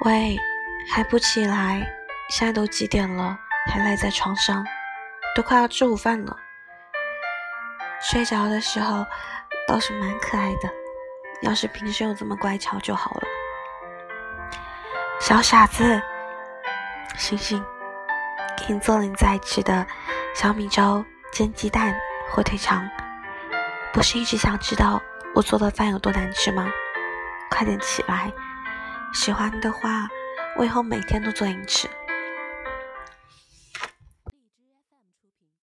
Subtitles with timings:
[0.00, 0.36] 喂，
[0.92, 1.86] 还不起来？
[2.30, 3.38] 现在都几点了，
[3.70, 4.64] 还赖在床上，
[5.34, 6.36] 都快要吃午饭了。
[8.00, 9.06] 睡着的时候
[9.66, 10.68] 倒是蛮可爱的，
[11.42, 13.22] 要是平时有这么乖巧就好了。
[15.20, 16.02] 小傻子，
[17.16, 17.64] 星星，
[18.58, 19.86] 给你做你最爱吃的
[20.34, 21.02] 小米粥、
[21.32, 21.94] 煎鸡蛋、
[22.30, 22.86] 火腿肠。
[23.92, 25.00] 不是一直想知道
[25.34, 26.68] 我做的饭有多难吃吗？
[27.48, 28.30] 快点起来！
[29.14, 30.08] 喜欢的话，
[30.56, 31.88] 我以后每天都做给你吃。